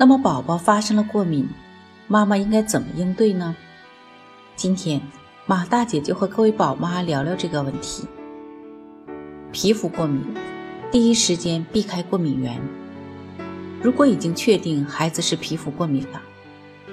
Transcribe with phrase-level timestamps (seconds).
[0.00, 1.46] 那么，宝宝发生了过敏，
[2.08, 3.54] 妈妈应该怎么应对呢？
[4.56, 4.98] 今天，
[5.44, 8.08] 马大姐就和各位宝妈聊聊这个问题。
[9.52, 10.24] 皮肤过敏，
[10.90, 12.58] 第一时间避开过敏源。
[13.82, 16.22] 如果已经确定孩子是皮肤过敏了，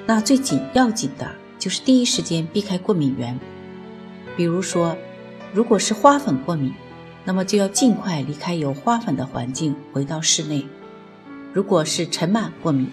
[0.06, 3.40] 那最紧要紧的就是第一时间避开过敏源。
[4.36, 4.98] 比如说，
[5.54, 6.74] 如果是花粉过敏，
[7.24, 10.66] 那么就要尽快离开有花粉的环境，回到室内。
[11.54, 12.90] 如果是尘螨过敏，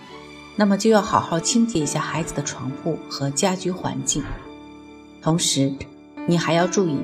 [0.56, 4.22] 那么就要好好清洁一下孩子的床铺和家居环境。
[5.20, 5.72] 同时，
[6.26, 6.98] 你还要注意，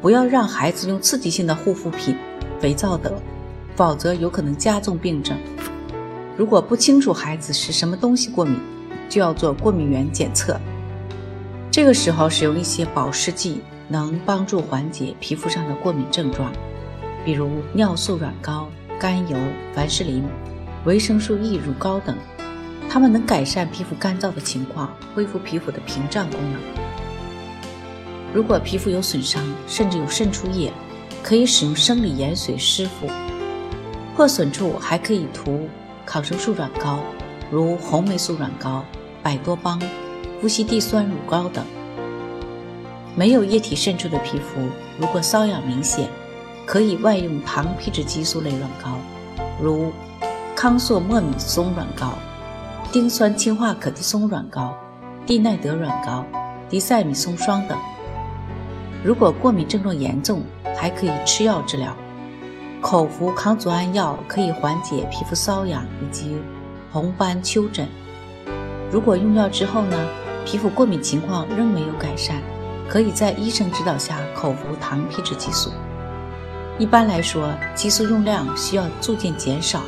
[0.00, 2.16] 不要让孩子用刺激性的护肤品、
[2.60, 3.12] 肥皂等，
[3.74, 5.36] 否则有可能加重病症。
[6.36, 8.58] 如果不清楚孩子是什么东西过敏，
[9.08, 10.60] 就要做过敏原检测。
[11.70, 16.52] 这个时候使用一些保湿剂，能帮助缓解皮肤上的过敏症状，
[17.24, 18.68] 比如尿素软膏。
[19.04, 19.36] 甘油、
[19.74, 20.24] 凡士林、
[20.86, 22.16] 维生素 E 乳膏等，
[22.88, 26.58] 它们能改善皮肤干燥的情况，恢复皮肤的屏障功能。
[28.32, 30.72] 如果皮肤有损伤，甚至有渗出液，
[31.22, 33.06] 可以使用生理盐水湿敷。
[34.16, 35.68] 破损处还可以涂
[36.06, 37.00] 抗生素软膏，
[37.50, 38.82] 如红霉素软膏、
[39.22, 39.78] 百多邦、
[40.40, 41.62] 夫西地酸乳膏等。
[43.14, 44.62] 没有液体渗出的皮肤，
[44.98, 46.08] 如果瘙痒明显，
[46.66, 48.98] 可以外用糖皮质激素类软膏，
[49.60, 49.92] 如
[50.56, 52.12] 康唑莫米松软膏、
[52.90, 54.74] 丁酸氢化可的松软膏、
[55.26, 56.24] 地奈德软膏、
[56.68, 57.78] 地塞米松霜等。
[59.02, 60.42] 如果过敏症状严重，
[60.76, 61.94] 还可以吃药治疗。
[62.80, 66.38] 口服抗组胺药可以缓解皮肤瘙痒以及
[66.92, 67.88] 红斑丘疹。
[68.90, 69.96] 如果用药之后呢，
[70.44, 72.36] 皮肤过敏情况仍没有改善，
[72.88, 75.70] 可以在医生指导下口服糖皮质激素。
[76.76, 79.80] 一般来说，激素用量需要逐渐减少，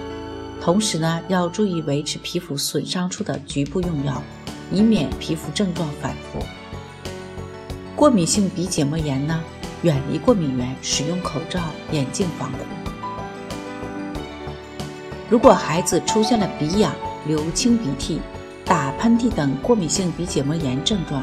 [0.61, 4.23] 同时呢，要注意维持皮肤损伤处的局部用药，
[4.71, 6.39] 以免皮肤症状反复。
[7.97, 9.43] 过敏性鼻结膜炎呢，
[9.83, 11.61] 远离过敏源，使用口罩、
[11.91, 12.59] 眼镜防护。
[15.29, 16.95] 如果孩子出现了鼻痒、
[17.27, 18.21] 流清鼻涕、
[18.65, 21.21] 打喷嚏等过敏性鼻结膜炎症状，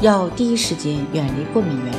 [0.00, 1.94] 要第一时间远离过敏源，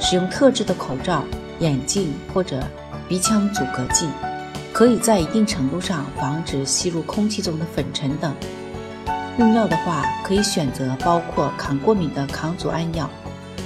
[0.00, 1.22] 使用特制的口罩。
[1.62, 2.60] 眼镜或者
[3.08, 4.08] 鼻腔阻隔剂，
[4.72, 8.34] 可以在一定程度上防止吸入空气中的粉尘等。
[9.38, 13.08] 用药的话，可以选择包括抗过敏的抗组胺药，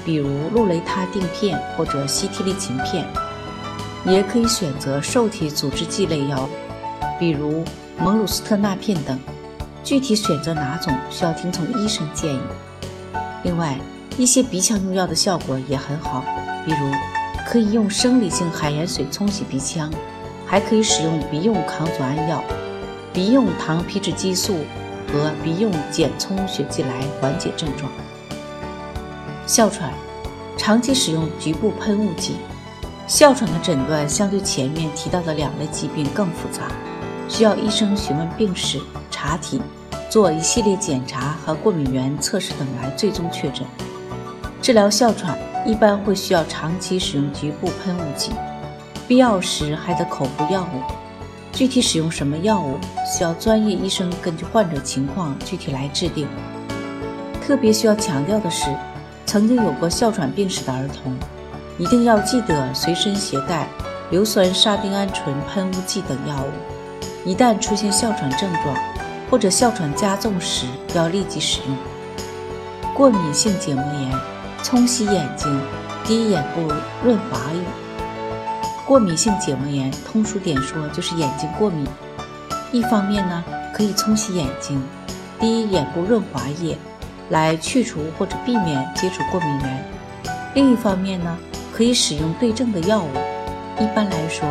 [0.04, 3.04] 比如氯雷他定片或者西替利嗪片；
[4.04, 6.46] 也可以选择受体阻滞剂类药，
[7.18, 7.64] 比如
[7.98, 9.18] 蒙鲁斯特钠片等。
[9.82, 12.40] 具体选择哪种，需要听从医生建议。
[13.42, 13.78] 另外，
[14.18, 16.22] 一些鼻腔用药的效果也很好，
[16.66, 17.15] 比如。
[17.48, 19.88] 可以用生理性海盐水冲洗鼻腔，
[20.44, 22.42] 还可以使用鼻用抗组胺药、
[23.12, 24.56] 鼻用糖皮质激素
[25.12, 26.90] 和鼻用减充血剂来
[27.20, 27.90] 缓解症状。
[29.46, 29.92] 哮喘，
[30.58, 32.34] 长期使用局部喷雾剂。
[33.06, 36.62] 哮喘的诊断相对前面提到的两类疾病更复杂，
[37.28, 39.62] 需要医生询问病史、查体，
[40.10, 43.64] 做一系列检查和过敏原测试等来最终确诊。
[44.60, 45.38] 治疗哮喘。
[45.66, 48.30] 一般会需要长期使用局部喷雾剂，
[49.08, 50.80] 必要时还得口服药物。
[51.52, 56.28] 具体使用什么药物，需要专业医生根据患者情况具体来制定。
[57.44, 58.66] 特别需要强调的是，
[59.24, 61.12] 曾经有过哮喘病史的儿童，
[61.78, 63.66] 一定要记得随身携带
[64.10, 67.28] 硫酸沙丁胺醇喷雾剂等药物。
[67.28, 68.76] 一旦出现哮喘症状
[69.28, 71.76] 或者哮喘加重时，要立即使用。
[72.94, 74.35] 过敏性结膜炎。
[74.66, 75.60] 冲洗眼睛，
[76.04, 76.62] 滴眼部
[77.04, 77.60] 润滑液。
[78.84, 81.86] 过敏性结膜炎，通俗点说就是眼睛过敏。
[82.72, 84.82] 一方面呢，可以冲洗眼睛，
[85.38, 86.76] 滴眼部润滑液，
[87.28, 89.78] 来去除或者避免接触过敏源；
[90.56, 91.38] 另一方面呢，
[91.72, 93.10] 可以使用对症的药物。
[93.78, 94.48] 一般来说，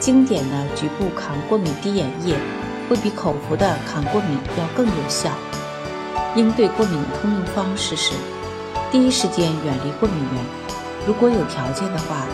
[0.00, 2.34] 经典的局部抗过敏滴眼液
[2.90, 5.30] 会比口服的抗过敏要更有效。
[6.34, 8.12] 应对过敏的通用方式是。
[8.92, 10.44] 第一时间远离过敏源，
[11.06, 12.26] 如果有条件的话，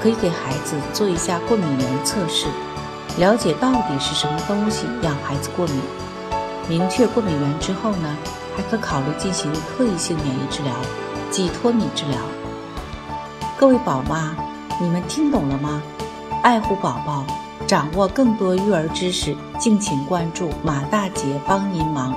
[0.00, 2.46] 可以给孩子做一下过敏源测试，
[3.18, 5.78] 了解到底是什么东西让孩子过敏。
[6.70, 8.16] 明确过敏源之后呢，
[8.56, 10.72] 还可考虑进行特异性免疫治疗，
[11.30, 12.18] 即脱敏治疗。
[13.58, 14.34] 各位宝妈，
[14.80, 15.82] 你们听懂了吗？
[16.42, 17.26] 爱护宝宝，
[17.66, 22.16] 掌握更多育儿知识，敬请关注马大姐帮您忙。